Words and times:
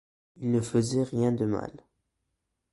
Il 0.37 0.49
ne 0.49 0.61
faisait 0.61 1.03
rien 1.03 1.31
de 1.31 1.45
mal. 1.45 1.71